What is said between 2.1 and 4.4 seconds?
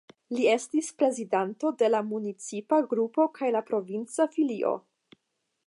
municipa grupo kaj la provinca